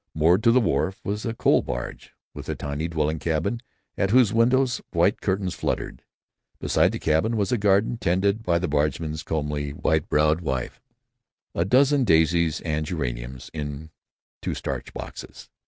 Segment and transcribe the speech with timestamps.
[0.15, 3.61] Moored to the wharf was a coal barge, with a tiny dwelling cabin
[3.95, 6.01] at whose windows white curtains fluttered.
[6.59, 10.81] Beside the cabin was a garden tended by the bargeman's comely white browed wife;
[11.53, 13.91] a dozen daisies and geraniums in
[14.41, 15.51] two starch boxes.